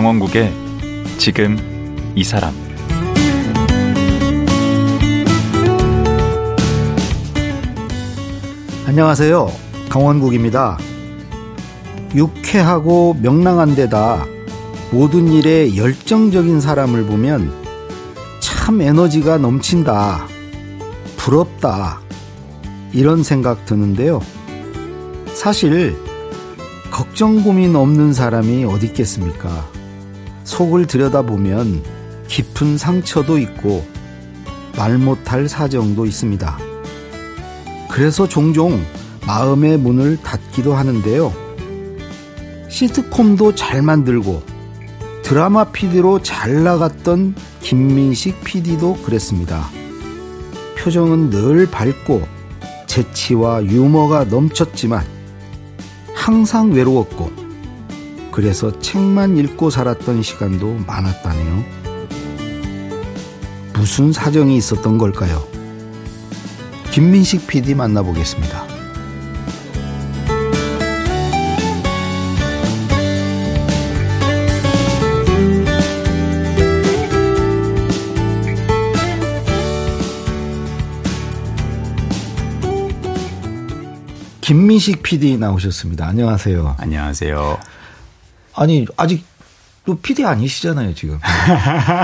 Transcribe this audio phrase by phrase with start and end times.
[0.00, 0.50] 강원국의
[1.18, 1.58] 지금
[2.14, 2.54] 이 사람
[8.86, 9.52] 안녕하세요.
[9.90, 10.78] 강원국입니다.
[12.14, 14.24] 유쾌하고 명랑한 데다
[14.90, 17.52] 모든 일에 열정적인 사람을 보면
[18.40, 20.26] 참 에너지가 넘친다.
[21.18, 22.00] 부럽다.
[22.94, 24.22] 이런 생각 드는데요.
[25.34, 25.94] 사실
[26.90, 29.68] 걱정 고민 없는 사람이 어디 있겠습니까?
[30.44, 31.82] 속을 들여다보면
[32.28, 33.84] 깊은 상처도 있고
[34.76, 36.58] 말 못할 사정도 있습니다.
[37.90, 38.80] 그래서 종종
[39.26, 41.32] 마음의 문을 닫기도 하는데요.
[42.68, 44.42] 시트콤도 잘 만들고
[45.22, 49.68] 드라마 PD로 잘 나갔던 김민식 PD도 그랬습니다.
[50.78, 52.22] 표정은 늘 밝고
[52.86, 55.04] 재치와 유머가 넘쳤지만
[56.14, 57.29] 항상 외로웠고
[58.40, 61.62] 그래서 책만 읽고 살았던 시간도 많았다네요.
[63.74, 65.46] 무슨 사정이 있었던 걸까요?
[66.90, 68.64] 김민식 PD 만나보겠습니다.
[84.40, 86.06] 김민식 PD 나오셨습니다.
[86.06, 86.76] 안녕하세요.
[86.78, 87.79] 안녕하세요.
[88.60, 89.24] 아니 아직
[89.86, 91.18] 또 PD 아니시잖아요 지금.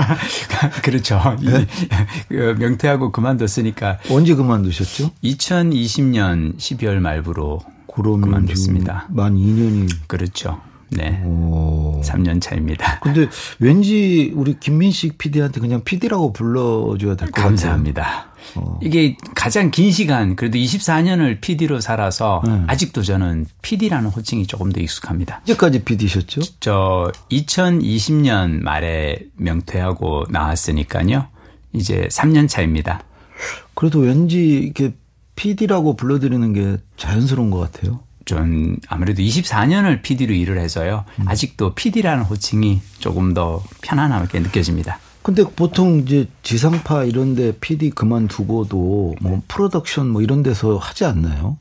[0.81, 1.37] 그렇죠.
[1.39, 1.67] 네?
[2.27, 3.99] 그 명퇴하고 그만뒀으니까.
[4.09, 5.11] 언제 그만두셨죠?
[5.23, 9.07] 2020년 12월 말부로 그만뒀습니다.
[9.09, 9.91] 만 2년이.
[10.07, 10.59] 그렇죠.
[10.89, 11.21] 네.
[11.25, 12.01] 오.
[12.03, 12.99] 3년 차입니다.
[13.01, 13.27] 근데
[13.59, 17.47] 왠지 우리 김민식 PD한테 그냥 PD라고 불러줘야 될 것 같아요.
[17.49, 18.27] 감사합니다.
[18.55, 18.79] 어.
[18.81, 22.63] 이게 가장 긴 시간, 그래도 24년을 PD로 살아서 네.
[22.67, 25.39] 아직도 저는 PD라는 호칭이 조금 더 익숙합니다.
[25.41, 26.41] 언제까지 PD셨죠?
[26.61, 31.27] 저 2020년 말에 명퇴하고 나왔으니까요.
[31.73, 33.03] 이제 3년 차입니다.
[33.75, 34.93] 그래도 왠지 이렇게
[35.35, 37.99] PD라고 불러드리는 게 자연스러운 것 같아요.
[38.27, 41.05] 좀 아무래도 24년을 PD로 일을 해서요.
[41.19, 41.27] 음.
[41.27, 44.99] 아직도 PD라는 호칭이 조금 더 편안하게 느껴집니다.
[45.23, 49.41] 근데 보통 이제 지상파 이런 데 PD 그만두고도 뭐 네.
[49.47, 51.57] 프로덕션 뭐 이런 데서 하지 않나요?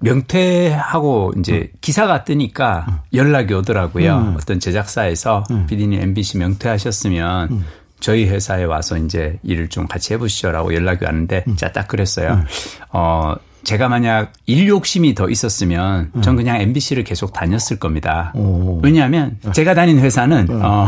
[0.00, 1.78] 명퇴하고 이제 음.
[1.80, 2.98] 기사가 뜨니까 음.
[3.14, 4.16] 연락이 오더라고요.
[4.16, 4.36] 음.
[4.36, 5.66] 어떤 제작사에서 음.
[5.66, 7.64] PD님 MBC 명퇴하셨으면 음.
[8.00, 11.56] 저희 회사에 와서 이제 일을 좀 같이 해보시죠라고 연락이 왔는데 음.
[11.56, 12.44] 자딱 그랬어요.
[12.90, 13.34] 어
[13.66, 16.36] 제가 만약 일 욕심이 더 있었으면 전 음.
[16.36, 18.30] 그냥 MBC를 계속 다녔을 겁니다.
[18.36, 18.78] 오.
[18.80, 20.60] 왜냐하면 제가 다닌 회사는 음.
[20.62, 20.86] 어,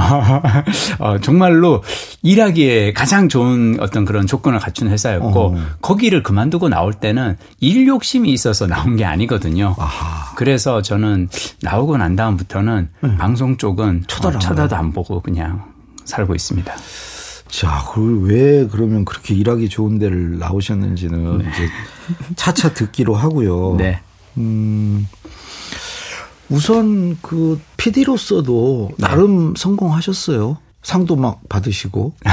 [1.01, 1.83] 어, 정말로
[2.23, 5.57] 일하기에 가장 좋은 어떤 그런 조건을 갖춘 회사였고 오.
[5.83, 9.75] 거기를 그만두고 나올 때는 일 욕심이 있어서 나온 게 아니거든요.
[9.77, 10.37] 아하.
[10.37, 11.29] 그래서 저는
[11.63, 13.17] 나오고 난 다음부터는 음.
[13.19, 15.65] 방송 쪽은 쳐다도 안 보고 그냥
[16.05, 16.73] 살고 있습니다.
[17.49, 21.45] 자, 그걸 왜 그러면 그렇게 일하기 좋은 데를 나오셨는지는 네.
[21.49, 21.69] 이제
[22.37, 23.77] 차차 듣기로 하고요.
[23.79, 24.01] 네.
[24.37, 25.09] 음,
[26.49, 29.07] 우선 그 PD로서도 네.
[29.07, 30.59] 나름 성공하셨어요.
[30.83, 32.15] 상도 막 받으시고.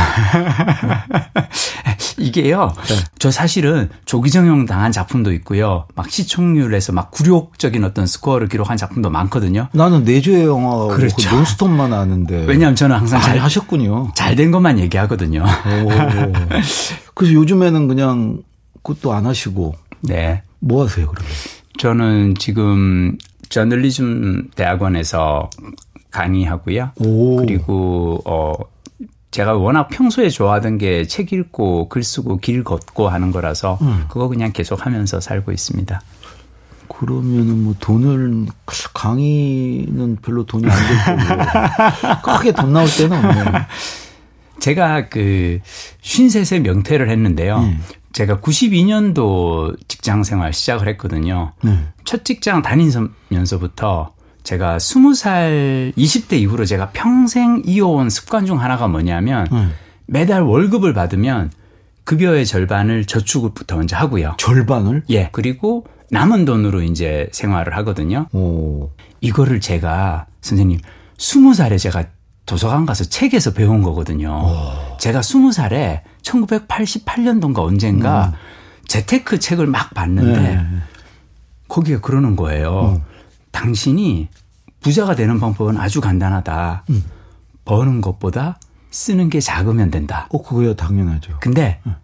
[2.18, 2.74] 이게요.
[2.88, 2.96] 네.
[3.20, 5.86] 저 사실은 조기정형 당한 작품도 있고요.
[5.96, 9.68] 막 시청률에서 막 굴욕적인 어떤 스코어를 기록한 작품도 많거든요.
[9.74, 11.30] 나는 내주의 영화 그렇죠.
[11.30, 12.46] 그 논스톱만 아는데.
[12.46, 14.12] 왜냐하면 저는 항상 잘 하셨군요.
[14.16, 15.46] 잘 된 것만 얘기하거든요.
[17.14, 18.42] 그래서 요즘에는 그냥
[18.84, 19.76] 그것도 안 하시고.
[20.02, 20.42] 네.
[20.60, 21.32] 뭐 하세요, 그러면?
[21.80, 23.18] 저는 지금
[23.50, 25.50] 저널리즘 대학원에서
[26.16, 26.92] 강의하고요.
[27.04, 27.36] 오.
[27.38, 28.54] 그리고 어
[29.32, 34.06] 제가 워낙 평소에 좋아하던 게 책 읽고 글 쓰고 길 걷고 하는 거라서 음.
[34.08, 36.02] 그거 그냥 계속 하면서 살고 있습니다.
[36.88, 38.46] 그러면은 뭐 돈을
[38.94, 43.46] 강의는 별로 돈이 안될 거고 크게 돈 나올 때는 없네요.
[44.62, 45.60] 제가 그
[46.02, 47.58] 53세 명퇴를 했는데요.
[47.58, 47.84] 음.
[48.14, 51.52] 제가 92년도 직장 생활 시작을 했거든요.
[51.66, 51.92] 음.
[52.06, 54.14] 첫 직장 다니면서부터
[54.46, 59.74] 제가 20살 20대 이후로 제가 평생 이어온 습관 중 하나가 뭐냐면 음.
[60.06, 61.52] 매달 월급을 받으면
[62.06, 64.36] 급여의 절반을 저축부터 먼저 하고요.
[64.38, 65.04] 절반을?
[65.10, 65.30] 예.
[65.32, 68.28] 그리고 남은 돈으로 이제 생활을 하거든요.
[68.32, 68.92] 오.
[69.22, 70.80] 이거를 제가 선생님
[71.18, 72.06] 20살에 제가
[72.46, 74.30] 도서관 가서 책에서 배운 거거든요.
[74.30, 74.98] 오.
[75.00, 78.34] 제가 20살에 1988년도인가 언젠가 음.
[78.88, 80.66] 재테크 책을 막 봤는데 네.
[81.68, 83.02] 거기에 그러는 거예요.
[83.04, 83.15] 음.
[83.56, 84.28] 당신이
[84.82, 86.84] 부자가 되는 방법은 아주 간단하다.
[86.90, 87.04] 음.
[87.64, 88.60] 버는 것보다
[88.92, 90.28] 쓰는 게 작으면 된다.
[90.30, 91.38] 어, 그거야 당연하죠.
[91.40, 91.96] 근데 음.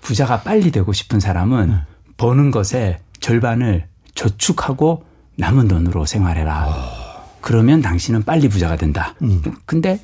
[0.00, 1.80] 부자가 빨리 되고 싶은 사람은 음.
[2.16, 5.04] 버는 것의 절반을 저축하고
[5.36, 6.68] 남은 돈으로 생활해라.
[6.68, 6.72] 오.
[7.42, 9.14] 그러면 당신은 빨리 부자가 된다.
[9.22, 9.42] 음.
[9.66, 10.00] 근데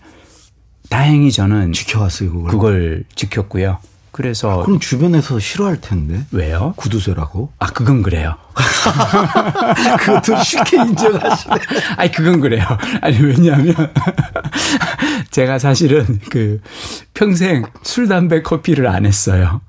[0.90, 2.50] 다행히 저는 지켜왔어요 그걸.
[2.50, 3.78] 그걸 지켰고요.
[4.20, 6.74] 그래서 그럼 주변에서 싫어할 텐데 왜요?
[6.76, 7.52] 구두쇠라고?
[7.58, 8.34] 아 그건 그래요.
[10.00, 11.54] 그것도 쉽게 인정하시네.
[11.96, 12.66] 아니 그건 그래요.
[13.00, 13.74] 아니 왜냐하면
[15.32, 16.60] 제가 사실은 그
[17.14, 19.62] 평생 술 담배 커피를 안 했어요.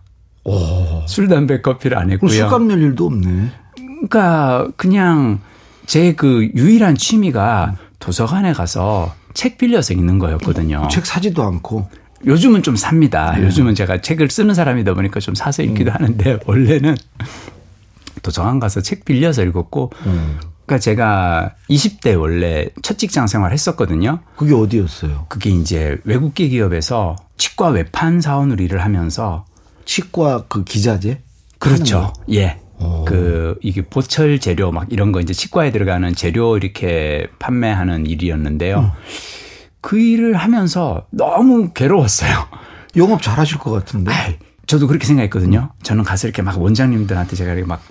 [0.43, 1.05] 오.
[1.07, 2.29] 술 담배 커피를 안 했고요.
[2.29, 3.51] 술값 낼 일도 없네.
[3.77, 5.39] 그러니까 그냥
[5.85, 10.89] 제 그 유일한 취미가 도서관에 가서 책 빌려서 읽는 거였거든요.
[10.91, 11.89] 책 사지도 않고.
[12.25, 13.35] 요즘은 좀 삽니다.
[13.37, 13.45] 네.
[13.45, 15.95] 요즘은 제가 책을 쓰는 사람이다 보니까 좀 사서 읽기도 음.
[15.95, 16.95] 하는데 원래는
[18.21, 20.39] 도서관 가서 책 빌려서 읽었고 음.
[20.65, 24.19] 그러니까 제가 20대 원래 첫 직장 생활 했었거든요.
[24.37, 25.25] 그게 어디였어요?
[25.27, 29.45] 그게 이제 외국계 기업에서 치과 외판 사원으로 일을 하면서
[29.85, 31.19] 치과 그 기자재?
[31.59, 32.13] 그렇죠.
[32.31, 32.59] 예.
[32.79, 33.05] 오.
[33.05, 38.79] 그 이게 보철 재료 막 이런 거 이제 치과에 들어가는 재료 이렇게 판매하는 일이었는데요.
[38.79, 38.91] 음.
[39.81, 42.47] 그 일을 하면서 너무 괴로웠어요.
[42.95, 44.11] 영업 잘하실 것 같은데.
[44.11, 44.37] 아이,
[44.67, 45.71] 저도 그렇게 생각했거든요.
[45.83, 47.81] 저는 가서 이렇게 막 원장님들한테 제가 이렇게 막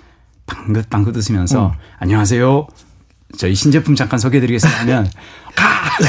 [0.45, 1.71] 방긋방긋 웃으면서 음.
[1.99, 2.67] 안녕하세요.
[3.37, 5.09] 저희 신제품 잠깐 소개해드리겠습니다 하면
[5.55, 5.65] 가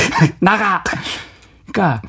[0.41, 0.83] 나가.
[1.71, 2.03] 그러니까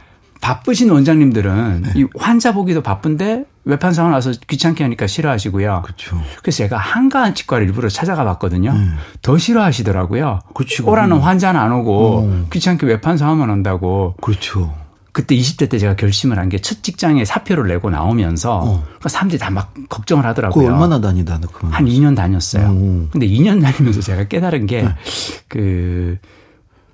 [0.43, 1.93] 바쁘신 원장님들은 네.
[1.95, 5.83] 이 환자 보기도 바쁜데 외판 상황 와서 귀찮게 하니까 싫어하시고요.
[5.85, 6.21] 그렇죠.
[6.41, 8.71] 그래서 제가 한가한 치과를 일부러 찾아가 봤거든요.
[8.71, 8.97] 음.
[9.21, 10.41] 더 싫어하시더라고요.
[10.53, 10.85] 그렇죠.
[10.85, 12.45] 오라는 환자는 안 오고 어.
[12.51, 14.15] 귀찮게 외판 상황만 온다고.
[14.21, 14.73] 그렇죠.
[15.13, 18.83] 그때 20대 때 제가 결심을 한 게 첫 직장에 사표를 내고 나오면서 어.
[18.83, 20.67] 그러니까 사람들이 다 막 걱정을 하더라고요.
[20.67, 21.39] 얼마나 다니다?
[21.61, 22.67] 한 2년 다녔어요.
[22.69, 23.07] 오.
[23.11, 26.19] 근데 2년 다니면서 제가 깨달은 게그 네.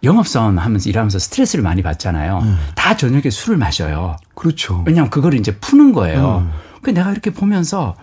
[0.03, 2.39] 영업사원 하면서 일하면서 스트레스를 많이 받잖아요.
[2.39, 2.57] 음.
[2.75, 4.15] 다 저녁에 술을 마셔요.
[4.35, 4.83] 그렇죠.
[4.85, 6.45] 왜냐하면 그걸 이제 푸는 거예요.
[6.45, 6.51] 음.
[6.81, 7.95] 그 내가 이렇게 보면서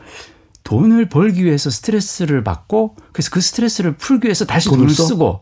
[0.65, 5.41] 돈을 벌기 위해서 스트레스를 받고 그래서 그 스트레스를 풀기 위해서 다시 돈을, 돈을 쓰고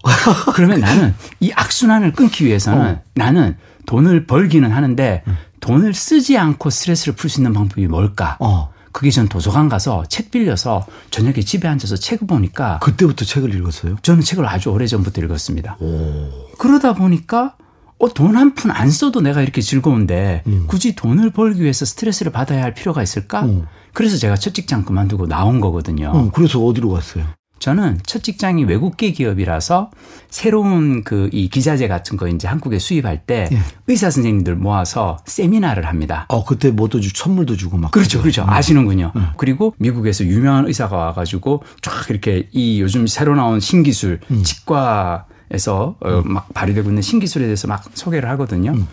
[0.54, 3.00] 그러면 나는 이 악순환을 끊기 위해서는 어.
[3.14, 3.56] 나는
[3.86, 5.36] 돈을 벌기는 하는데 음.
[5.60, 8.36] 돈을 쓰지 않고 스트레스를 풀 수 있는 방법이 뭘까?
[8.38, 8.72] 어.
[8.92, 13.96] 그게 전 도서관 가서 책 빌려서 저녁에 집에 앉아서 책을 보니까 그때부터 책을 읽었어요?
[14.02, 15.78] 저는 책을 아주 오래 전부터 읽었습니다.
[15.80, 16.43] 오.
[16.58, 17.56] 그러다 보니까
[17.98, 20.64] 어, 돈 한 푼 안 써도 내가 이렇게 즐거운데 음.
[20.66, 23.42] 굳이 돈을 벌기 위해서 스트레스를 받아야 할 필요가 있을까?
[23.44, 23.66] 음.
[23.92, 26.12] 그래서 제가 첫 직장 그만두고 나온 거거든요.
[26.14, 27.24] 음, 그래서 어디로 갔어요?
[27.60, 29.90] 저는 첫 직장이 외국계 기업이라서
[30.28, 33.58] 새로운 그 이 기자재 같은 거 이제 한국에 수입할 때 예.
[33.86, 36.26] 의사 선생님들 모아서 세미나를 합니다.
[36.28, 38.42] 어 그때 뭐도 주 선물도 주고 막 그렇죠, 그렇죠.
[38.42, 38.50] 음.
[38.50, 39.12] 아시는군요.
[39.16, 39.28] 음.
[39.38, 44.42] 그리고 미국에서 유명한 의사가 와가지고 쫙 이렇게 이 요즘 새로 나온 신기술 음.
[44.42, 46.32] 치과 에서 어, 음.
[46.32, 48.72] 막 발휘되고 있는 신기술에 대해서 막 소개를 하거든요.
[48.72, 48.88] 음.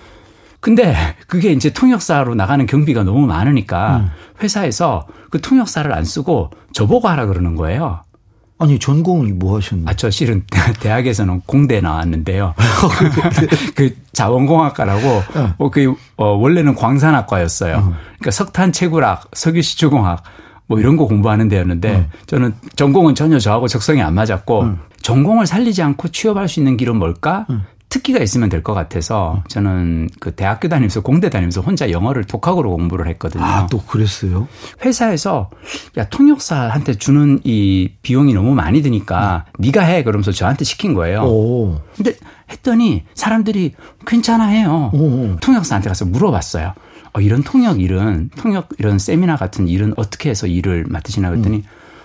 [0.59, 0.95] 근데
[1.27, 4.09] 그게 이제 통역사로 나가는 경비가 너무 많으니까 음.
[4.43, 8.01] 회사에서 그 통역사를 안 쓰고 저보고 하라 그러는 거예요.
[8.59, 9.89] 아니 전공이 뭐 하셨나요?
[9.89, 10.43] 아, 저 실은
[10.79, 12.53] 대학에서는 공대 나왔는데요.
[13.75, 15.53] 그 자원공학과라고 네.
[15.57, 17.77] 어, 그 어, 원래는 광산학과였어요.
[17.77, 17.93] 음.
[18.19, 20.21] 그러니까 석탄 채굴학, 석유 시추공학
[20.71, 22.05] 뭐 이런 거 공부하는 데였는데 음.
[22.27, 24.79] 저는 전공은 전혀 저하고 적성이 안 맞았고 음.
[25.01, 27.45] 전공을 살리지 않고 취업할 수 있는 길은 뭘까?
[27.49, 27.63] 음.
[27.89, 33.05] 특기가 있으면 될 것 같아서 저는 그 대학교 다니면서 공대 다니면서 혼자 영어를 독학으로 공부를
[33.09, 33.43] 했거든요.
[33.43, 34.47] 아, 또 그랬어요?
[34.85, 35.49] 회사에서
[35.97, 39.63] 야, 통역사한테 주는 이 비용이 너무 많이 드니까 음.
[39.65, 41.23] 네가 해 그러면서 저한테 시킨 거예요.
[41.23, 41.81] 오.
[41.97, 42.13] 근데
[42.49, 43.73] 했더니 사람들이
[44.07, 44.89] 괜찮아 해요.
[44.93, 45.35] 오.
[45.41, 46.71] 통역사한테 가서 물어봤어요.
[47.13, 51.63] 어, 이런 통역 일은 통역 이런 세미나 같은 일은 어떻게 해서 일을 맡으시나 그랬더니 음.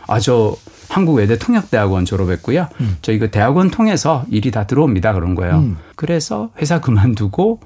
[0.09, 0.57] 아, 저
[0.89, 2.69] 한국 외대 통역대학원 졸업했고요.
[2.81, 2.97] 음.
[3.03, 5.13] 저 이거 대학원 통해서 일이 다 들어옵니다.
[5.15, 5.59] 그런 거예요.
[5.59, 5.77] 음.
[5.97, 7.61] 그래서 회사 그만두고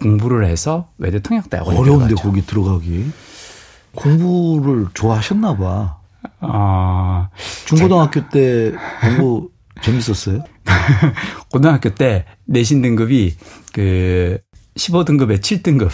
[0.00, 2.28] 공부를 해서 외대 통역대학원 어려운데 들어갔죠.
[2.28, 3.10] 거기 들어가기.
[3.94, 5.98] 공부를 좋아하셨나 봐.
[6.40, 7.28] 아,
[7.66, 9.50] 중고등학교 때 공부
[9.82, 10.44] 재밌었어요?
[11.50, 13.34] 고등학교 때 내신 등급이
[13.72, 14.38] 그
[14.76, 15.90] 15등급에 7등급.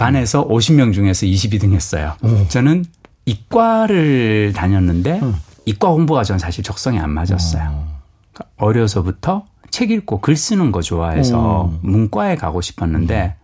[0.00, 2.14] 반에서 50명 중에서 22등 했어요.
[2.22, 2.48] 오.
[2.48, 2.86] 저는
[3.26, 5.34] 이과를 다녔는데 음.
[5.66, 7.64] 이과 공부가 전 사실 적성이 안 맞았어요.
[7.70, 8.00] 어.
[8.32, 11.78] 그러니까 어려서부터 책 읽고 글 쓰는 거 좋아해서 음.
[11.82, 13.36] 문과에 가고 싶었는데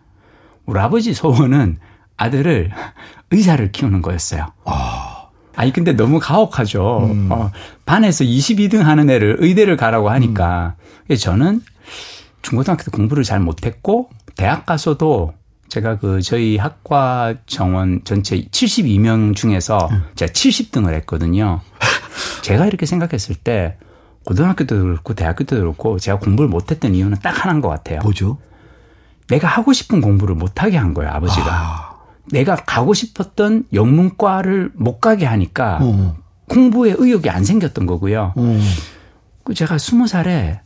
[0.64, 1.78] 우리 아버지 소원은
[2.16, 2.70] 아들을
[3.30, 4.46] 의사를 키우는 거였어요.
[4.64, 5.26] 아.
[5.56, 7.10] 아니 근데 너무 가혹하죠.
[7.12, 7.28] 음.
[7.30, 7.50] 어,
[7.84, 10.76] 반에서 22등 하는 애를 의대를 가라고 하니까
[11.10, 11.16] 음.
[11.16, 11.60] 저는
[12.40, 15.34] 중고등학교 때 공부를 잘 못했고 대학 가서도
[15.68, 20.04] 제가 그 저희 학과 정원 전체 72명 중에서 음.
[20.14, 21.60] 제가 70등을 했거든요.
[22.42, 23.76] 제가 이렇게 생각했을 때
[24.24, 28.00] 고등학교 때도 그렇고 대학교 때도 그렇고 제가 공부를 못했던 이유는 딱 하나인 것 같아요.
[28.02, 28.38] 뭐죠?
[29.28, 31.52] 내가 하고 싶은 공부를 못하게 한 거예요, 아버지가.
[31.52, 31.96] 아.
[32.32, 36.16] 내가 가고 싶었던 영문과를 못 가게 하니까 어.
[36.48, 38.32] 공부에 의욕이 안 생겼던 거고요.
[38.36, 38.60] 어.
[39.44, 40.60] 그 제가 스무 살에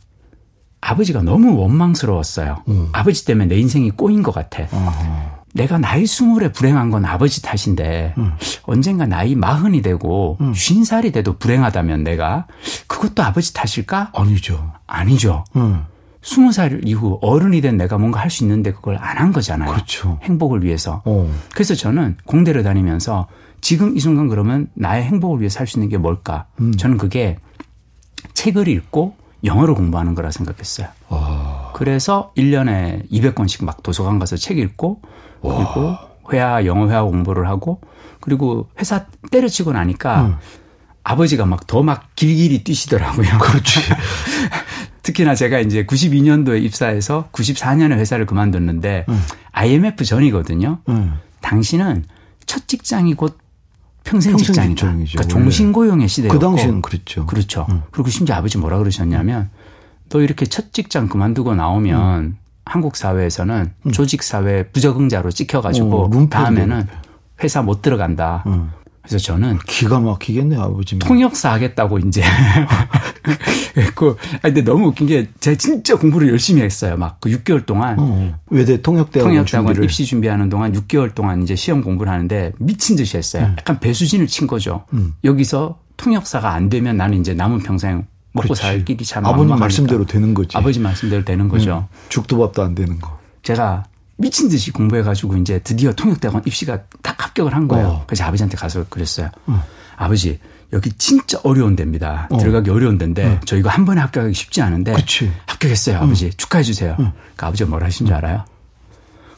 [0.81, 2.63] 아버지가 너무 원망스러웠어요.
[2.67, 2.89] 음.
[2.91, 4.63] 아버지 때문에 내 인생이 꼬인 것 같아.
[4.71, 5.41] 어허.
[5.53, 8.31] 내가 나이 스물에 불행한 건 아버지 탓인데 음.
[8.63, 10.53] 언젠가 나이 마흔이 되고 음.
[10.53, 12.47] 쉰 살이 돼도 불행하다면 내가
[12.87, 14.11] 그것도 아버지 탓일까?
[14.15, 14.71] 아니죠.
[14.87, 15.43] 아니죠.
[15.55, 15.85] 음.
[16.23, 19.71] 스무 살 이후 어른이 된 내가 뭔가 할 수 있는데 그걸 안 한 거잖아요.
[19.71, 20.19] 그렇죠.
[20.23, 21.01] 행복을 위해서.
[21.05, 21.31] 어.
[21.53, 23.27] 그래서 저는 공대를 다니면서
[23.59, 26.45] 지금 이 순간 그러면 나의 행복을 위해서 할 수 있는 게 뭘까?
[26.59, 26.71] 음.
[26.71, 27.37] 저는 그게
[28.33, 30.87] 책을 읽고 영어를 공부하는 거라 생각했어요.
[31.09, 31.71] 와.
[31.73, 35.01] 그래서 1년에 200권씩 막 도서관 가서 책 읽고
[35.41, 36.07] 그리고 와.
[36.31, 37.81] 회화 영어 회화 공부를 하고
[38.19, 40.35] 그리고 회사 때려치고 나니까 음.
[41.03, 43.37] 아버지가 막 더막 막 길길이 뛰시더라고요.
[43.39, 43.79] 그렇지.
[45.01, 49.21] 특히나 제가 이제 92년도에 입사해서 94년에 회사를 그만뒀는데 음.
[49.51, 50.79] IMF 전이거든요.
[50.89, 51.19] 음.
[51.41, 52.05] 당신은
[52.45, 53.40] 첫 직장이 곧
[54.03, 54.75] 평생, 평생 직장이다.
[54.75, 56.37] 직장이죠, 그러니까 종신고용의 시대였고.
[56.37, 57.25] 그 당시에는 그랬죠.
[57.25, 57.65] 그렇죠.
[57.69, 57.83] 음.
[57.91, 59.49] 그리고 심지어 아버지 뭐라 그러셨냐면
[60.09, 62.37] 너 이렇게 첫 직장 그만두고 나오면 음.
[62.65, 63.91] 한국 사회에서는 음.
[63.91, 66.87] 조직 사회 부적응자로 찍혀가지고 어, 다음에는
[67.43, 68.43] 회사 못 들어간다.
[69.01, 69.07] 음.
[69.07, 70.97] 그래서 저는 기가 막히겠네 아버지.
[70.99, 72.21] 통역사 하겠다고 이제
[73.77, 76.97] 했고, 아 근데 너무 웃긴 게 제가 진짜 공부를 열심히 했어요.
[76.97, 81.83] 막 그 6개월 동안 어, 외대 통역대학원 통역대학원 입시 준비하는 동안 6개월 동안 이제 시험
[81.83, 83.45] 공부를 하는데 미친 듯이 했어요.
[83.45, 83.55] 음.
[83.59, 84.85] 약간 배수진을 친 거죠.
[84.93, 85.13] 음.
[85.23, 88.61] 여기서 통역사가 안 되면 나는 이제 남은 평생 먹고 그렇지.
[88.61, 90.57] 살 길이 참 아버님 말씀대로 되는 거지.
[90.57, 91.87] 아버지 말씀대로 되는 거죠.
[91.91, 91.95] 음.
[92.09, 93.19] 죽도 밥도 안 되는 거.
[93.43, 93.83] 제가
[94.21, 97.87] 미친 듯이 공부해가지고 이제 드디어 통역대학원 입시가 딱 합격을 한 거예요.
[97.87, 98.03] 어.
[98.07, 99.29] 그래서 아버지한테 가서 그랬어요.
[99.47, 99.63] 어.
[99.97, 100.39] 아버지
[100.73, 102.27] 여기 진짜 어려운 데입니다.
[102.29, 102.37] 어.
[102.37, 103.39] 들어가기 어려운 데인데 어.
[103.45, 105.31] 저 이거 한 번에 합격하기 쉽지 않은데 그치.
[105.47, 105.97] 합격했어요.
[105.97, 106.95] 아버지 축하해 주세요.
[106.95, 108.45] 그러니까 아버지가 뭐라 하신 줄 알아요?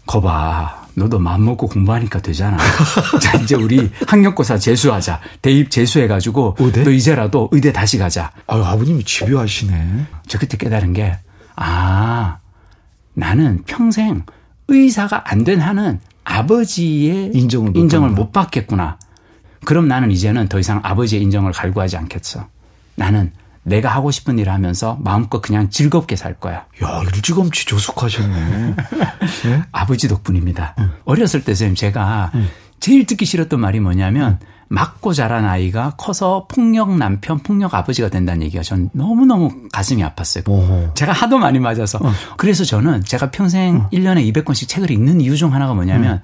[0.06, 0.84] 거봐.
[0.96, 2.58] 너도 마음 먹고 공부하니까 되잖아.
[3.20, 5.20] 자, 이제 우리 학력고사 재수하자.
[5.42, 6.84] 대입 재수해가지고 의대?
[6.84, 8.32] 너 이제라도 의대 다시 가자.
[8.46, 10.06] 아 아버님이 집요하시네.
[10.28, 11.18] 저 그때 깨달은 게,
[11.56, 12.38] 아,
[13.16, 14.24] 나는 평생
[14.67, 18.98] 의사가 안 된 한은 아버지의 인정을, 인정을 못 받겠구나.
[19.65, 22.48] 그럼 나는 이제는 더 이상 아버지의 인정을 갈구하지 않겠어.
[22.96, 23.32] 나는
[23.63, 26.65] 내가 하고 싶은 일을 하면서 마음껏 그냥 즐겁게 살 거야.
[26.84, 28.75] 야, 일찌감치 조숙하셨네.
[29.46, 29.63] 네?
[29.72, 30.75] 아버지 덕분입니다.
[30.79, 30.91] 응.
[31.05, 32.48] 어렸을 때 선생님 제가 응.
[32.79, 34.48] 제일 듣기 싫었던 말이 뭐냐면 응.
[34.70, 40.48] 맞고 자란 아이가 커서 폭력 남편, 폭력 아버지가 된다는 얘기가 전 너무너무 가슴이 아팠어요.
[40.50, 40.93] 오호.
[40.96, 42.00] 제가 하도 많이 맞아서.
[42.00, 42.12] 어.
[42.38, 43.89] 그래서 저는 제가 평생 어.
[43.91, 46.20] 1년에 200권씩 책을 읽는 이유 중 하나가 뭐냐면 음.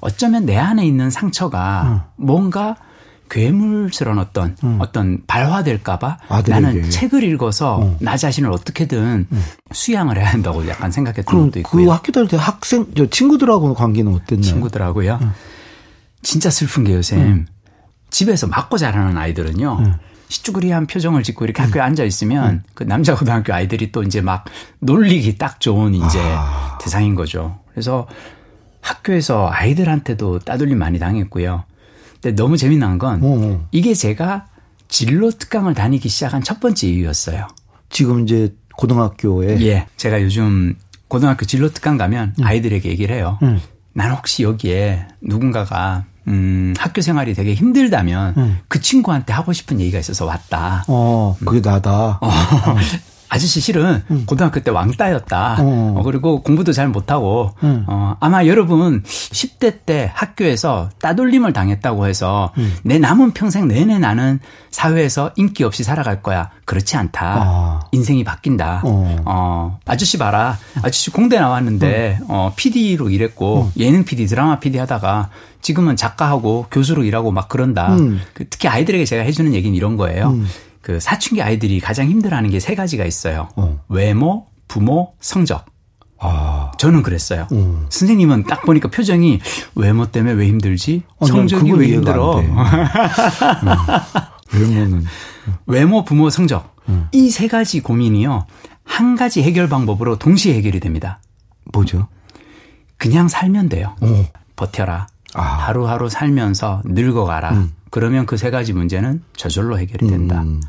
[0.00, 1.82] 어쩌면 내 안에 있는 상처가
[2.18, 2.24] 음.
[2.24, 2.76] 뭔가
[3.30, 4.76] 괴물스러운 어떤 음.
[4.80, 7.96] 어떤 발화될까봐 나는 책을 읽어서 어.
[8.00, 9.44] 나 자신을 어떻게든 음.
[9.72, 11.86] 수양을 해야 한다고 약간 생각했던 것도 있고요.
[11.86, 14.42] 그 학교 다닐 때 학생 저 친구들하고 관계는 어땠나요?
[14.42, 15.18] 친구들하고요.
[15.22, 15.32] 음.
[16.22, 17.18] 진짜 슬픈 게요, 쌤.
[17.20, 17.46] 음.
[18.14, 19.76] 집에서 맞고 자라는 아이들은요.
[19.80, 19.94] 음.
[20.28, 21.86] 시쭈그리한 표정을 짓고 이렇게 학교에 음.
[21.86, 22.62] 앉아 있으면 음.
[22.72, 24.44] 그 남자 고등학교 아이들이 또 이제 막
[24.78, 26.78] 놀리기 딱 좋은 이제 아.
[26.80, 27.58] 대상인 거죠.
[27.72, 28.06] 그래서
[28.80, 31.64] 학교에서 아이들한테도 따돌림 많이 당했고요.
[32.22, 33.68] 근데 너무 재미난 건 어, 어.
[33.72, 34.46] 이게 제가
[34.86, 37.48] 진로 특강을 다니기 시작한 첫 번째 이유였어요.
[37.90, 40.76] 지금 이제 고등학교에 예, 제가 요즘
[41.08, 42.44] 고등학교 진로 특강 가면 음.
[42.44, 43.40] 아이들에게 얘기를 해요.
[43.42, 43.60] 음.
[43.92, 48.58] 난 혹시 여기에 누군가가 음, 학교 생활이 되게 힘들다면 음.
[48.68, 50.84] 그 친구한테 하고 싶은 얘기가 있어서 왔다.
[50.88, 52.18] 어, 그게 나다.
[52.20, 52.30] 어,
[53.34, 54.22] 아저씨 실은 음.
[54.26, 55.56] 고등학교 때 왕따였다.
[55.58, 55.94] 어.
[55.96, 57.84] 어, 그리고 공부도 잘 못하고 음.
[57.88, 62.72] 어, 아마 여러분 10대 때 학교에서 따돌림을 당했다고 해서 음.
[62.84, 64.38] 내 남은 평생 내내 나는
[64.70, 66.50] 사회에서 인기 없이 살아갈 거야.
[66.64, 67.20] 그렇지 않다.
[67.24, 67.80] 아.
[67.90, 68.82] 인생이 바뀐다.
[68.84, 69.16] 어.
[69.24, 69.78] 어.
[69.84, 70.56] 아저씨 봐라.
[70.82, 73.72] 아저씨 공대 나왔는데 어, PD로 일했고 어.
[73.76, 77.96] 예능 PD, 드라마 PD 하다가 지금은 작가하고 교수로 일하고 막 그런다.
[77.96, 78.20] 음.
[78.32, 80.38] 그 특히 아이들에게 제가 해주는 얘기는 이런 거예요.
[80.84, 80.86] 음.
[80.86, 83.48] 그 사춘기 아이들이 가장 힘들어하는 게 세 가지가 있어요.
[83.56, 83.80] 어.
[83.88, 85.64] 외모, 부모, 성적.
[86.20, 86.72] 아.
[86.78, 87.46] 저는 그랬어요.
[87.52, 87.86] 음.
[87.90, 89.40] 선생님은 딱 보니까 표정이
[89.74, 91.02] 외모 때문에 왜 힘들지?
[91.20, 92.38] 아, 성적이 왜 힘들어?
[92.40, 92.56] 음.
[94.54, 95.04] 외모는
[95.66, 96.74] 외모, 부모, 성적.
[96.88, 97.08] 음.
[97.12, 98.46] 이세 가지 고민이요.
[98.84, 101.20] 한 가지 해결 방법으로 동시에 해결이 됩니다.
[101.72, 102.08] 뭐죠?
[102.96, 103.96] 그냥 살면 돼요.
[104.02, 104.24] 오.
[104.56, 105.06] 버텨라.
[105.34, 105.42] 아.
[105.42, 107.50] 하루하루 살면서 늙어가라.
[107.52, 107.72] 음.
[107.94, 110.42] 그러면 그 세 가지 문제는 저절로 해결이 된다.
[110.42, 110.60] 음.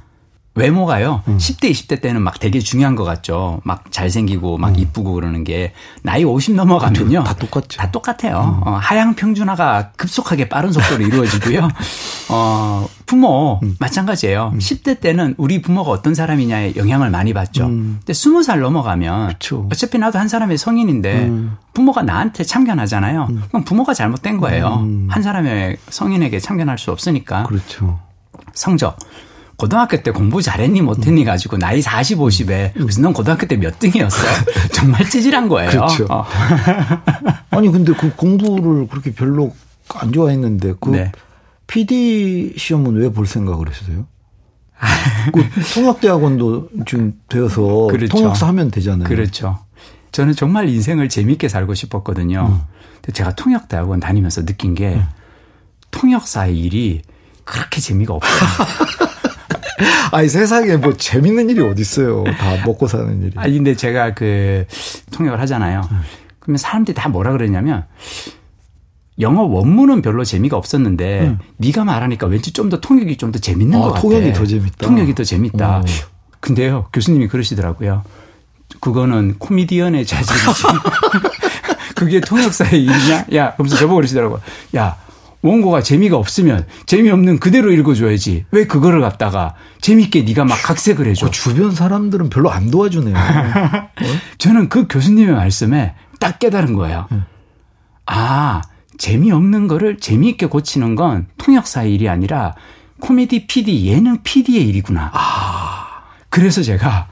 [0.55, 1.21] 외모가요.
[1.27, 1.37] 음.
[1.37, 3.59] 10대, 20대 때는 막 되게 중요한 것 같죠.
[3.65, 4.79] 막 잘생기고 막 음.
[4.79, 7.25] 이쁘고 그러는 게 나이 50 넘어가면요.
[7.25, 7.77] 다 똑같죠.
[7.77, 8.61] 다 똑같아요.
[8.63, 8.67] 음.
[8.67, 11.67] 어, 하향 평준화가 급속하게 빠른 속도로 이루어지고요.
[12.31, 13.75] 어, 부모 음.
[13.79, 14.51] 마찬가지예요.
[14.53, 14.59] 음.
[14.59, 17.65] 10대 때는 우리 부모가 어떤 사람이냐에 영향을 많이 받죠.
[17.65, 17.97] 음.
[17.99, 19.67] 근데 20살 넘어가면 그쵸.
[19.69, 21.57] 어차피 나도 한 사람의 성인인데 음.
[21.73, 23.27] 부모가 나한테 참견하잖아요.
[23.29, 23.43] 음.
[23.49, 24.87] 그럼 부모가 잘못된 거예요.
[25.09, 27.43] 한 사람의 성인에게 참견할 수 없으니까.
[27.43, 27.99] 그렇죠.
[28.53, 28.97] 성적
[29.57, 34.17] 고등학교 때 공부 잘했니 못했니 가지고 나이 40, 50에 그래서 넌 고등학교 때 몇 등이었어?
[34.73, 35.69] 정말 찌질한 거예요.
[35.71, 36.05] 그렇죠.
[36.09, 36.25] 어.
[37.51, 39.55] 아니 근데 그 공부를 그렇게 별로
[39.95, 41.11] 안 좋아했는데 그 네.
[41.67, 44.05] PD 시험은 왜 볼 생각을 했어요?
[45.33, 45.41] 그
[45.73, 48.17] 통역대학원도 지금 되어서 그렇죠.
[48.17, 49.07] 통역사 하면 되잖아요.
[49.07, 49.59] 그렇죠.
[50.11, 52.47] 저는 정말 인생을 재밌게 살고 싶었거든요.
[52.51, 52.61] 음.
[52.95, 55.05] 근데 제가 통역대학원 다니면서 느낀 게 음.
[55.91, 57.01] 통역사의 일이
[57.45, 58.49] 그렇게 재미가 없어요.
[60.11, 62.23] 아니 세상에 뭐 재밌는 일이 어디 있어요?
[62.37, 63.31] 다 먹고 사는 일이.
[63.35, 64.65] 아니 근데 제가 그
[65.11, 65.81] 통역을 하잖아요.
[65.91, 66.01] 음.
[66.39, 67.85] 그러면 사람들이 다 뭐라 그러냐면
[69.19, 71.39] 영어 원문은 별로 재미가 없었는데 음.
[71.57, 74.01] 네가 말하니까 왠지 좀 더 통역이 좀 더 재밌는 아, 것 같아.
[74.01, 74.87] 통역이 더 재밌다.
[74.87, 75.79] 통역이 더 재밌다.
[75.79, 75.83] 오.
[76.41, 78.03] 근데요 교수님이 그러시더라고요.
[78.81, 80.63] 그거는 코미디언의 자질이지.
[81.95, 83.25] 그게 통역사의 일이냐?
[83.35, 84.41] 야, 그러면서 저보고 그러시더라고요.
[84.75, 84.97] 야,
[85.45, 88.45] 원고가 재미가 없으면 재미없는 그대로 읽어줘야지.
[88.51, 91.27] 왜 그거를 갖다가 재밌게 네가 막 각색을 해줘.
[91.27, 93.15] 그 주변 사람들은 별로 안 도와주네요.
[93.15, 93.19] 어?
[94.39, 97.07] 저는 그 교수님의 말씀에 딱 깨달은 거예요.
[97.11, 97.19] 네.
[98.07, 98.61] 아,
[98.97, 102.55] 재미없는 거를 재미있게 고치는 건 통역사의 일이 아니라
[102.99, 105.11] 코미디 PD, 예능 PD의 일이구나.
[105.13, 106.05] 아.
[106.29, 107.07] 그래서 제가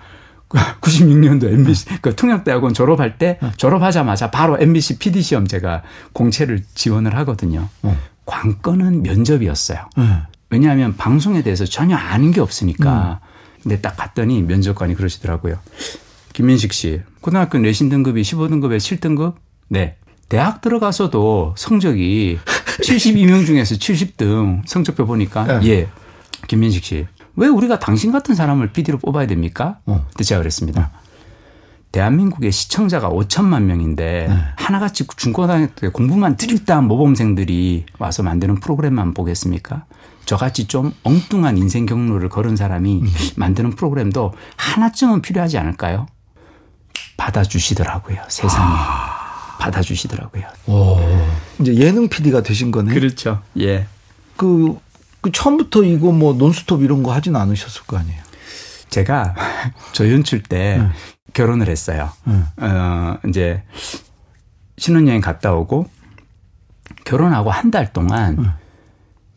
[0.82, 3.52] 96년도 MBC 그 통역대학원 졸업할 때 네.
[3.58, 7.70] 졸업하자마자 바로 MBC PD 시험 제가 공채를 지원을 하거든요.
[7.82, 7.96] 네.
[8.26, 9.80] 관건은 면접이었어요.
[9.98, 10.04] 네.
[10.50, 13.22] 왜냐하면 방송에 대해서 전혀 아는 게 없으니까.
[13.22, 13.28] 음.
[13.64, 15.58] 근데 딱 갔더니 면접관이 그러시더라고요.
[16.34, 19.36] 김민식 씨, 고등학교 내신 등급이 15등급에 7등급?
[19.70, 19.96] 네.
[20.30, 22.40] 대학 들어가서도 성적이
[22.84, 25.68] 72명 중에서 70등 성적표 보니까 네.
[25.70, 25.90] 예.
[26.48, 27.08] 김민식 씨.
[27.36, 29.80] 왜 우리가 당신 같은 사람을 PD로 뽑아야 됩니까?
[29.86, 30.06] 어.
[30.10, 30.92] 근데 제가 그랬습니다.
[30.94, 31.03] 어.
[31.94, 34.36] 대한민국의 시청자가 5천만 명인데 네.
[34.56, 39.86] 하나같이 중고등학교 때 공부만 드립다한 모범생들이 와서 만드는 프로그램만 보겠습니까?
[40.26, 43.08] 저같이 좀 엉뚱한 인생 경로를 걸은 사람이 음.
[43.36, 46.08] 만드는 프로그램도 하나쯤은 필요하지 않을까요?
[47.18, 48.74] 받아주시더라고요, 세상에.
[48.76, 49.58] 아.
[49.60, 50.44] 받아주시더라고요.
[50.66, 50.98] 오.
[51.62, 52.92] 이제 예능 PD가 되신 거네.
[52.92, 53.42] 그렇죠.
[53.60, 53.86] 예.
[54.36, 54.80] 그,
[55.22, 58.24] 그 처음부터 이거 뭐 논스톱 이런 거 하진 않으셨을 거 아니에요?
[58.90, 59.36] 제가
[59.94, 60.90] 조연출 때 네.
[61.34, 62.10] 결혼을 했어요.
[62.28, 62.46] 음.
[62.58, 63.64] 어, 이제
[64.78, 65.90] 신혼여행 갔다 오고
[67.06, 68.52] 결혼하고 한 달 동안 음.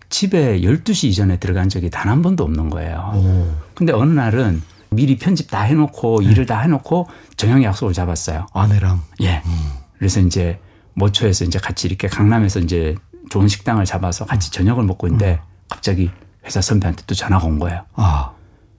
[0.08, 3.12] 집에 12시 이전에 들어간 적이 단 한 번도 없는 거예요.
[3.14, 3.54] 오.
[3.74, 6.26] 근데 어느 날은 미리 편집 다 해놓고 네.
[6.30, 8.46] 일을 다 해놓고 저녁 약속을 잡았어요.
[8.52, 9.02] 아내랑?
[9.22, 9.42] 예.
[9.44, 9.70] 음.
[9.98, 10.60] 그래서 이제
[10.94, 12.94] 모초에서 이제 같이 이렇게 강남에서 이제
[13.30, 15.46] 좋은 식당을 잡아서 같이 저녁을 먹고 있는데 음.
[15.68, 16.10] 갑자기
[16.44, 17.84] 회사 선배한테 또 전화가 온 거예요.
[17.94, 18.30] 아.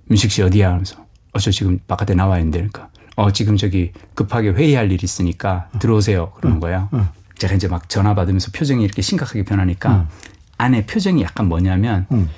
[0.06, 0.70] 민식 씨 어디야?
[0.72, 0.96] 하면서
[1.34, 6.32] 어, 저 지금 바깥에 나와 있는데 그러니까 어, 지금 저기 급하게 회의할 일이 있으니까 들어오세요.
[6.36, 6.88] 그러는 거예요.
[6.94, 7.08] 응.
[7.40, 10.08] 제가 이제 막 전화 받으면서 표정이 이렇게 심각하게 변하니까 응.
[10.60, 12.30] 안에 표정이 약간 뭐냐면 응.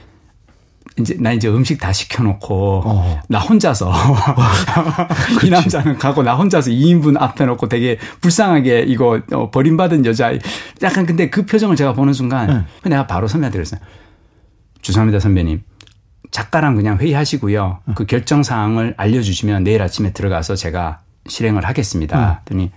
[0.98, 3.22] 이제 나 이제 음식 다 시켜놓고 어.
[3.28, 3.92] 나 혼자서
[5.46, 10.32] 이 남자는 가고 나 혼자서 2인분 앞에 놓고 되게 불쌍하게 이거 어, 버림받은 여자
[10.82, 13.82] 약간 근데 그 표정을 제가 보는 순간 내가 바로 선배한테 그랬어요.
[14.82, 15.62] 죄송합니다 선배님.
[16.32, 17.80] 작가랑 그냥 회의하시고요.
[17.96, 22.42] 그 결정 사항을 알려주시면 내일 아침에 들어가서 제가 실행을 하겠습니다.
[22.46, 22.70] 그랬더니 응.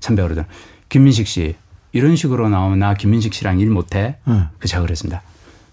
[0.00, 0.48] 선배가 그러더라.
[0.88, 1.56] 김민식 씨
[1.92, 4.16] 이런 식으로 나오면 나 김민식 씨랑 일 못해?
[4.28, 4.48] 응.
[4.58, 5.22] 그 제가 그랬습니다.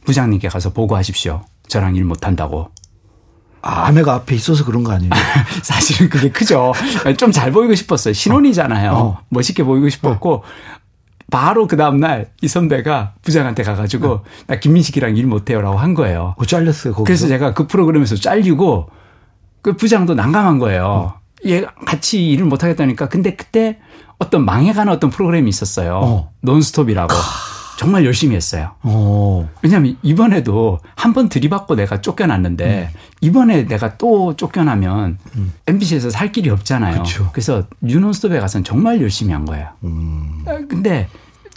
[0.06, 1.44] 부장님께 가서 보고하십시오.
[1.68, 2.70] 저랑 일 못한다고.
[3.62, 5.10] 아, 아내가 앞에 있어서 그런 거 아니에요?
[5.64, 6.74] 사실은 그게 크죠.
[7.18, 8.14] 좀 잘 보이고 싶었어요.
[8.14, 8.92] 신혼이잖아요.
[8.92, 9.20] 어.
[9.30, 10.44] 멋있게 보이고 싶었고, 어.
[11.32, 14.46] 바로 그 다음날 이 선배가 부장한테 가가지고 네.
[14.48, 16.36] 나 김민식이랑 일 못해요라고 한 거예요.
[16.38, 16.94] 어, 잘렸어요.
[16.94, 17.04] 거기서?
[17.06, 18.90] 그래서 제가 그 프로그램에서 잘리고
[19.62, 20.86] 그 부장도 난감한 거예요.
[20.86, 21.20] 어.
[21.48, 23.10] 얘 같이 일을 못하겠다니까.
[23.10, 23.80] 근데 그때
[24.20, 26.00] 어떤 망해가는 어떤 프로그램이 있었어요.
[26.02, 26.32] 어.
[26.42, 27.14] 논스톱이라고.
[27.78, 28.72] 정말 열심히 했어요.
[28.84, 28.90] 오.
[28.90, 29.50] 어.
[29.62, 33.00] 왜냐하면 이번에도 한 번 들이받고 내가 쫓겨났는데 음.
[33.22, 35.54] 이번에 내가 또 쫓겨나면 음.
[35.68, 37.04] MBC에서 살 길이 없잖아요.
[37.04, 37.30] 그쵸.
[37.32, 39.70] 그래서 뉴논스톱에 가서는 정말 열심히 한 거예요.
[39.86, 40.44] 음.
[40.46, 41.08] 어, 근데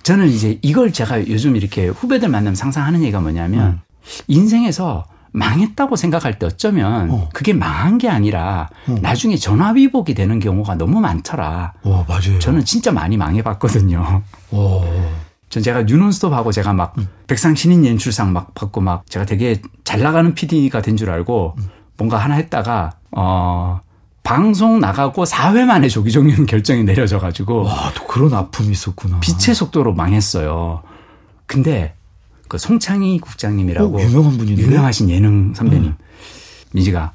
[0.04, 3.81] 저는 이제 이걸 제가 요즘 이렇게 후배들 만나면 상상 하는 얘기가 뭐냐면 음.
[4.28, 7.28] 인생에서 망했다고 생각할 때 어쩌면 어.
[7.35, 8.94] 그게 망한 게 아니라 어.
[9.02, 11.72] 나중에 전화위복이 되는 경우가 너무 많더라.
[11.83, 12.38] 어, 맞아요.
[12.38, 14.22] 저는 진짜 많이 망해봤거든요.
[14.52, 15.11] 어.
[15.48, 17.08] 전 제가 뉴논스톱하고 제가 막 음.
[17.26, 21.68] 백상 신인 연출상 막 받고 막 제가 되게 잘 나가는 PD가 된 줄 알고 음.
[21.96, 23.80] 뭔가 하나 했다가 어
[24.22, 29.20] 방송 나가고 4회 만에 조기 종료 결정이 내려져 가지고 와, 또 그런 아픔이 있었구나.
[29.20, 30.82] 빛의 속도로 망했어요.
[31.46, 31.94] 근데
[32.48, 34.61] 그 송창희 국장님이라고 오, 유명한 분이네.
[34.62, 35.88] 유명하신 예능 선배님.
[35.90, 35.96] 음.
[36.72, 37.12] 민지가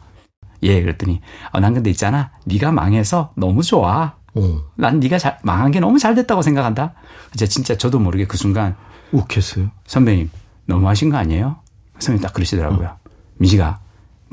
[0.63, 2.31] 예 그랬더니 어, 난 근데 있잖아.
[2.45, 4.15] 네가 망해서 너무 좋아.
[4.35, 4.61] 어.
[4.75, 6.93] 난 네가 잘, 망한 게 너무 잘 됐다고 생각한다.
[7.31, 8.75] 진짜 진짜 저도 모르게 그 순간
[9.11, 9.69] 욱했어요.
[9.85, 10.29] 선배님
[10.65, 11.57] 너무 하신 거 아니에요?
[11.99, 12.87] 선배님 딱 그러시더라고요.
[12.87, 12.97] 어.
[13.37, 13.79] 미지가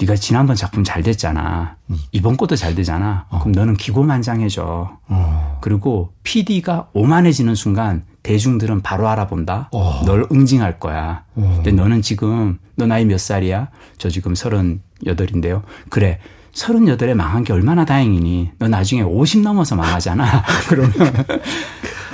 [0.01, 1.77] 네가 지난번 작품 잘 됐잖아.
[1.91, 1.99] 음.
[2.13, 3.27] 이번 것도 잘 되잖아.
[3.29, 3.41] 어.
[3.41, 4.99] 그럼 너는 기고만장해져.
[5.09, 5.59] 어.
[5.61, 9.69] 그리고 PD가 오만해지는 순간 대중들은 바로 알아본다.
[9.73, 10.03] 어.
[10.07, 11.25] 널 응징할 거야.
[11.35, 11.53] 어.
[11.57, 13.69] 근데 너는 지금 너 나이 몇 살이야?
[13.99, 15.63] 저 지금 서른 여덟인데요.
[15.91, 16.19] 그래.
[16.53, 18.53] 서른여덟에 망한 게 얼마나 다행이니.
[18.59, 20.45] 너 나중에 오십 넘어서 망하잖아.
[20.69, 20.93] 그러면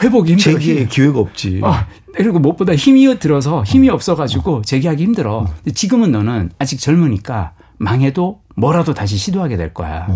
[0.03, 0.53] 회복이 힘들어.
[0.59, 1.61] 재기에 기회가 없지.
[1.63, 1.75] 어,
[2.15, 5.47] 그리고 무엇보다 힘이 들어서 힘이 없어가지고 재기하기 힘들어.
[5.75, 10.07] 지금은 너는 아직 젊으니까 망해도 뭐라도 다시 시도하게 될 거야.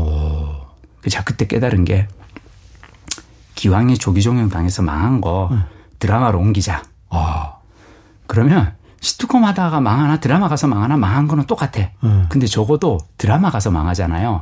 [1.09, 2.09] 자 그때 깨달은 게
[3.55, 5.63] 기왕에 조기종영 당해서 망한 거 응.
[5.99, 6.83] 드라마로 옮기자.
[7.11, 7.55] 아.
[8.27, 11.91] 그러면 시트콤 하다가 망하나 드라마 가서 망하나 망한 거는 똑같아.
[12.05, 12.27] 응.
[12.29, 14.41] 근데 적어도 드라마 가서 망하잖아요.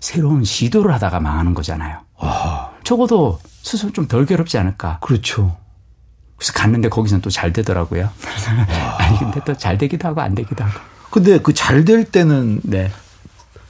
[0.00, 2.00] 새로운 시도를 하다가 망하는 거잖아요.
[2.18, 2.70] 아.
[2.84, 4.98] 적어도 스스로 좀 덜 괴롭지 않을까.
[5.00, 5.56] 그렇죠.
[6.36, 8.08] 그래서 갔는데 거기서는 또 잘 되더라고요.
[8.98, 10.80] 아니 근데 또 잘 되기도 하고 안 되기도 하고.
[11.10, 12.90] 근데 그 잘 될 때는 네.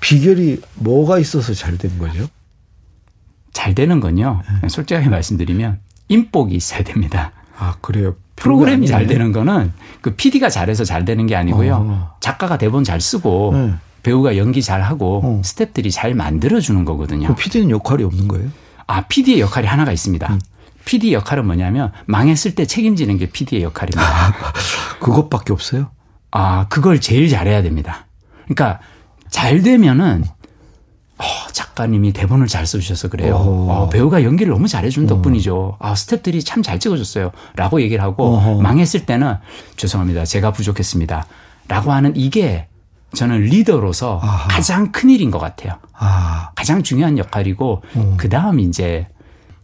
[0.01, 2.29] 비결이 뭐가 있어서 잘 된 거죠?
[3.53, 4.41] 잘 되는 건요.
[4.63, 4.69] 네.
[4.69, 7.33] 솔직하게 말씀드리면 인복이 있어야 됩니다.
[7.59, 8.15] 아 그래요.
[8.41, 11.75] 프로그램이 잘 되는 거는 그 PD가 잘해서 잘 되는 게 아니고요.
[11.89, 12.11] 어.
[12.21, 13.75] 작가가 대본 잘 쓰고 네.
[14.03, 15.43] 배우가 연기 잘 하고 어.
[15.45, 17.35] 스탭들이 잘 만들어 주는 거거든요.
[17.37, 18.49] PD는 역할이 없는 거예요?
[18.87, 20.33] 아 PD의 역할이 하나가 있습니다.
[20.33, 20.41] 음.
[20.85, 24.35] PD 역할은 뭐냐면 망했을 때 책임지는 게 PD의 역할입니다.
[25.01, 25.91] 그것밖에 없어요?
[26.31, 28.07] 아, 그걸 제일 잘해야 됩니다.
[28.45, 28.81] 그러니까
[29.29, 30.25] 잘 되면은
[31.21, 33.37] 어, 작가님이 대본을 잘 써주셔서 그래요.
[33.37, 35.77] 어, 배우가 연기를 너무 잘해준 덕분이죠.
[35.79, 37.31] 아, 스탭들이 참 잘 찍어줬어요.
[37.57, 38.63] 라고 얘기를 하고 어허.
[38.63, 39.37] 망했을 때는
[39.77, 40.25] 죄송합니다.
[40.25, 41.27] 제가 부족했습니다.
[41.69, 42.67] 라고 하는 이게
[43.15, 44.49] 저는 리더로서 아하.
[44.49, 45.75] 가장 큰 일인 것 같아요.
[45.93, 46.51] 아.
[46.55, 48.15] 가장 중요한 역할이고, 음.
[48.17, 49.07] 그 다음 이제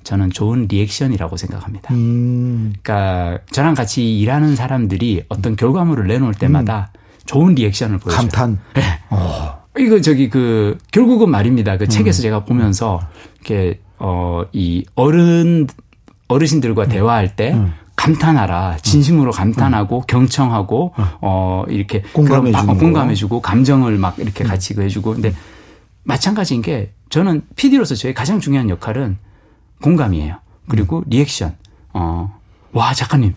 [0.04, 1.92] 저는 좋은 리액션이라고 생각합니다.
[1.94, 2.74] 음.
[2.82, 7.00] 그러니까 저랑 같이 일하는 사람들이 어떤 결과물을 내놓을 때마다 음.
[7.26, 8.20] 좋은 리액션을 보여줘요.
[8.20, 8.58] 감탄.
[8.74, 8.82] 네.
[9.10, 9.65] 어.
[9.78, 11.76] 이거 저기 그 결국은 말입니다.
[11.76, 11.88] 그 음.
[11.88, 13.00] 책에서 제가 보면서
[13.36, 15.66] 이렇게 어이 어른
[16.28, 16.88] 어르신들과 음.
[16.88, 17.72] 대화할 때 음.
[17.96, 18.76] 감탄하라.
[18.82, 25.14] 진심으로 감탄하고 경청하고 어 이렇게 공감해 주고 공감해 주고 감정을 막 이렇게 같이 그 해주고
[25.14, 25.32] 근데
[26.04, 29.18] 마찬가지인 게 저는 PD로서 저의 가장 중요한 역할은
[29.82, 30.36] 공감이에요.
[30.68, 31.04] 그리고 음.
[31.06, 31.56] 리액션.
[31.92, 32.38] 어,
[32.72, 33.34] 와, 작가님,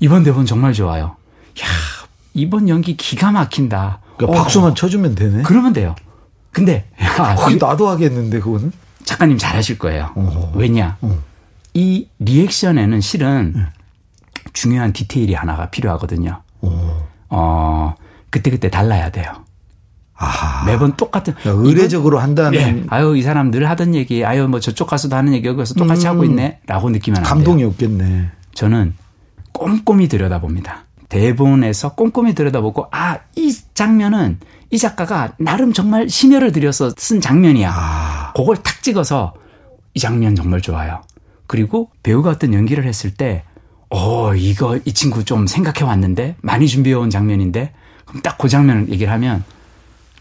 [0.00, 1.16] 이번 대본 정말 좋아요.
[1.60, 1.66] 야,
[2.34, 4.00] 이번 연기 기가 막힌다.
[4.26, 5.42] 그러니까 어, 박수만 쳐주면 되네.
[5.42, 5.94] 그러면 돼요.
[6.50, 8.72] 근데, 야, 거기 나도 하겠는데, 그거는?
[9.04, 10.10] 작가님 잘하실 거예요.
[10.14, 10.52] 어허.
[10.54, 10.96] 왜냐?
[11.00, 11.18] 어.
[11.74, 13.62] 이 리액션에는 실은 네.
[14.52, 16.42] 중요한 디테일이 하나가 필요하거든요.
[16.60, 17.94] 어, 어
[18.30, 19.44] 그때 그때 달라야 돼요.
[20.14, 20.64] 아하.
[20.66, 22.84] 매번 똑같은 의례적으로 한다는 네.
[22.90, 26.12] 아유 이 사람 늘 하던 얘기 아유 뭐 저쪽 가서도 하는 얘기 여기서 똑같이 음.
[26.12, 28.30] 하고 있네라고 느끼면 감동이 없겠네.
[28.54, 28.94] 저는
[29.52, 30.84] 꼼꼼히 들여다봅니다.
[31.08, 34.38] 대본에서 꼼꼼히 들여다보고 아 이 장면은
[34.70, 37.72] 이 작가가 나름 정말 심혈을 들여서 쓴 장면이야.
[37.74, 38.32] 아.
[38.34, 39.34] 그걸 탁 찍어서
[39.94, 41.02] 이 장면 정말 좋아요.
[41.46, 43.44] 그리고 배우가 어떤 연기를 했을 때,
[43.90, 46.36] 어, 이거, 이 친구 좀 생각해 왔는데?
[46.40, 47.74] 많이 준비해 온 장면인데?
[48.06, 49.44] 그럼 딱 그 장면을 얘기를 하면,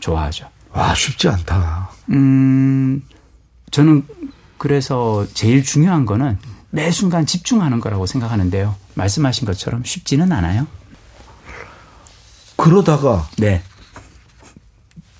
[0.01, 0.49] 좋아하죠.
[0.73, 1.89] 와, 쉽지 않다.
[2.09, 3.01] 음,
[3.71, 4.03] 저는
[4.57, 6.37] 그래서 제일 중요한 거는
[6.69, 8.75] 매 순간 집중하는 거라고 생각하는데요.
[8.95, 10.67] 말씀하신 것처럼 쉽지는 않아요.
[12.62, 13.63] 그러다가 네.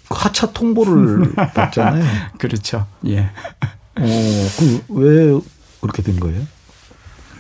[0.10, 2.06] 하차 통보를 받잖아요.
[2.38, 2.86] 그렇죠.
[3.08, 3.30] 예.
[4.00, 4.48] 어,
[4.88, 5.40] 그왜
[5.82, 6.46] 그렇게 된 거예요?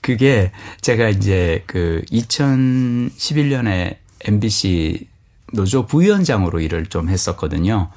[0.02, 5.08] 그게 제가 이제 그 2011년에 MBC
[5.54, 7.90] 노조 부위원장으로 일을 좀 했었거든요.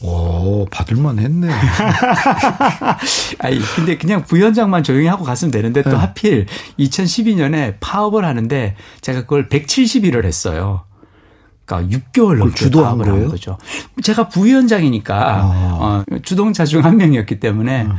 [0.00, 1.48] 오, 받을만 했네.
[3.40, 5.96] 아니, 근데 그냥 부위원장만 조용히 하고 갔으면 되는데 또 네.
[5.96, 6.46] 하필
[6.78, 10.84] 2012년에 파업을 하는데 제가 그걸 170일을 했어요.
[11.66, 13.58] 그러니까 6개월 넘게 파업을 한 거죠.
[14.02, 15.44] 제가 부위원장이니까 아.
[15.80, 17.92] 어, 주동자 중 한 명이었기 때문에 음.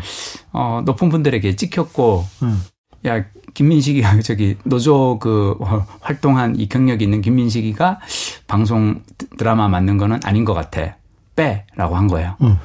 [0.53, 2.63] 어, 높은 분들에게 찍혔고 음.
[3.05, 5.57] 야 김민식이 저기 노조 그
[5.99, 7.99] 활동한 이 경력이 있는 김민식이가
[8.47, 9.03] 방송
[9.37, 10.95] 드라마 만든 거는 아닌 것 같아.
[11.35, 12.35] 빼라고 한 거예요.
[12.41, 12.57] 응.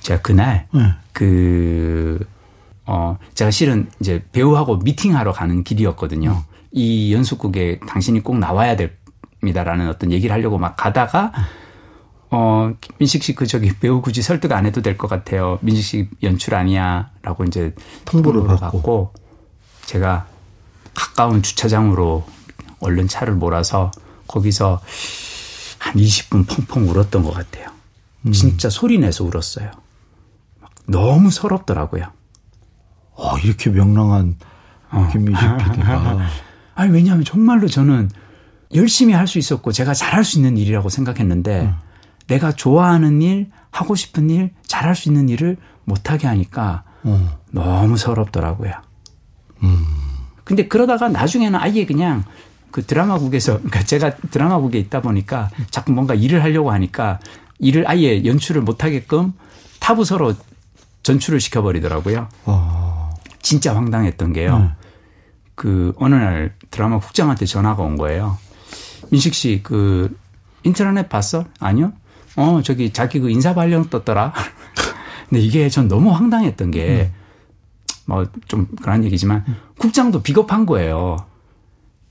[0.00, 0.92] 제가 그날 응.
[1.12, 2.18] 그
[2.86, 6.42] 어, 제가 실은 이제 배우하고 미팅하러 가는 길이었거든요.
[6.74, 6.80] 응.
[6.80, 11.32] 이 연속극에 당신이 꼭 나와야 됩니다라는 어떤 얘기를 하려고 막 가다가
[12.30, 15.58] 어, 민식 씨 그 저기 배우 굳이 설득 안 해도 될 것 같아요.
[15.62, 17.10] 민식 씨 연출 아니야.
[17.22, 18.78] 라고 이제 통보를, 통보를 받고.
[18.78, 19.12] 받고
[19.86, 20.26] 제가
[20.94, 22.24] 가까운 주차장으로
[22.80, 23.90] 얼른 차를 몰아서
[24.26, 24.80] 거기서
[25.78, 27.70] 한 20분 펑펑 울었던 것 같아요.
[28.26, 28.32] 음.
[28.32, 29.70] 진짜 소리 내서 울었어요.
[30.86, 32.12] 너무 서럽더라고요.
[33.14, 34.36] 어, 이렇게 명랑한
[34.90, 35.08] 어.
[35.12, 36.18] 김민식 PD가.
[36.78, 38.08] 아니, 왜냐하면 정말로 저는
[38.72, 41.74] 열심히 할 수 있었고 제가 잘할 수 있는 일이라고 생각했는데 음.
[42.28, 47.30] 내가 좋아하는 일, 하고 싶은 일, 잘할 수 있는 일을 못하게 하니까 음.
[47.50, 48.72] 너무 서럽더라고요.
[49.64, 49.84] 음.
[50.44, 52.22] 근데 그러다가 나중에는 아예 그냥
[52.70, 57.18] 그 드라마국에서 그러니까 제가 드라마국에 있다 보니까 자꾸 뭔가 일을 하려고 하니까
[57.58, 59.32] 일을 아예 연출을 못하게끔
[59.80, 60.34] 타부서로
[61.02, 62.28] 전출을 시켜버리더라고요.
[62.44, 63.10] 어.
[63.42, 64.56] 진짜 황당했던 게요.
[64.58, 64.70] 음.
[65.54, 68.38] 그 어느 날 드라마 국장한테 전화가 온 거예요.
[69.10, 70.16] 민식 씨 그
[70.64, 71.44] 인터넷 봤어?
[71.60, 71.92] 아니요.
[72.36, 74.32] 어 저기 자기 그 인사 발령 떴더라.
[75.28, 77.10] 근데 이게 전 너무 황당했던 게
[78.06, 79.44] 뭐 좀 그런 얘기지만
[79.78, 81.16] 국장도 비겁한 거예요.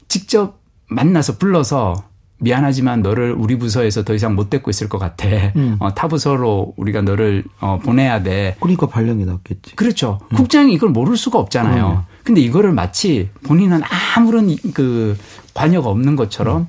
[0.08, 1.96] 직접 만나서 불러서
[2.40, 5.28] 미안하지만 너를 우리 부서에서 더 이상 못 데리고 있을 것 같아.
[5.56, 5.76] 음.
[5.80, 8.56] 어, 타 부서로 우리가 너를 어, 보내야 돼.
[8.60, 9.76] 그러니까 발령이 났겠지.
[9.76, 10.20] 그렇죠.
[10.32, 10.36] 음.
[10.38, 12.06] 국장이 이걸 모를 수가 없잖아요.
[12.08, 12.17] 음.
[12.28, 13.82] 근데 이거를 마치 본인은
[14.16, 15.18] 아무런 그
[15.54, 16.68] 관여가 없는 것처럼 음.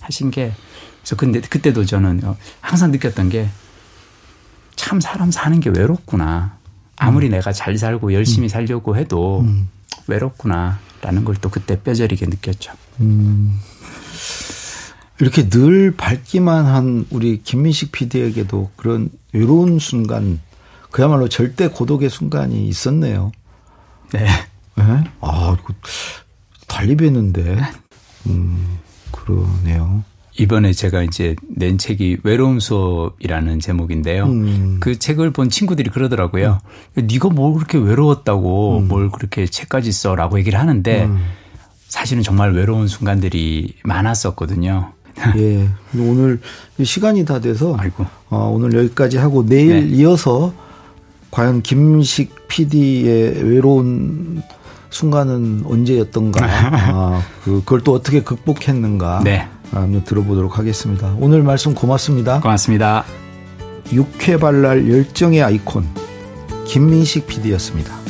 [0.00, 0.52] 하신 게
[1.00, 3.48] 그래서 근데 그때도 저는 어, 항상 느꼈던 게
[4.76, 6.58] 참 사람 사는 게 외롭구나.
[6.96, 7.32] 아무리 음.
[7.32, 8.48] 내가 잘 살고 열심히 음.
[8.48, 9.44] 살려고 해도
[10.06, 12.72] 외롭구나라는 걸 또 그때 뼈저리게 느꼈죠.
[13.00, 13.58] 음.
[15.18, 20.40] 이렇게 늘 밝기만 한 우리 김민식 PD에게도 그런 외로운 순간,
[20.90, 23.32] 그야말로 절대 고독의 순간이 있었네요.
[24.12, 24.28] 네.
[24.76, 25.04] 네?
[25.20, 25.74] 아, 이거
[26.66, 27.58] 달리 뵀는데.
[28.26, 28.78] 음,
[29.10, 30.04] 그러네요.
[30.38, 34.24] 이번에 제가 이제 낸 책이 외로움 수업이라는 제목인데요.
[34.26, 34.76] 음.
[34.80, 36.58] 그 책을 본 친구들이 그러더라고요.
[36.98, 37.06] 음.
[37.10, 38.88] 네가 뭘 그렇게 외로웠다고 음.
[38.88, 41.18] 뭘 그렇게 책까지 써라고 얘기를 하는데 음.
[41.88, 44.92] 사실은 정말 외로운 순간들이 많았었거든요.
[45.38, 45.68] 예.
[45.98, 46.40] 오늘
[46.82, 48.04] 시간이 다 돼서 아이고.
[48.28, 49.96] 어, 오늘 여기까지 하고 내일 네.
[49.96, 50.52] 이어서
[51.30, 54.42] 과연 김식 PD의 외로운
[54.96, 59.48] 순간은 언제였던가, 아, 그, 그걸 또 어떻게 극복했는가, 네.
[59.70, 61.14] 한번 들어보도록 하겠습니다.
[61.18, 62.40] 오늘 말씀 고맙습니다.
[62.40, 63.04] 고맙습니다.
[63.92, 65.86] 육회 발랄 열정의 아이콘
[66.66, 68.05] 김민식 PD였습니다.